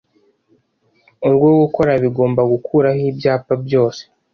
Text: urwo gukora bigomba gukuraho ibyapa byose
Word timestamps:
urwo 1.27 1.47
gukora 1.61 1.91
bigomba 2.03 2.41
gukuraho 2.51 3.01
ibyapa 3.11 3.53
byose 3.63 4.01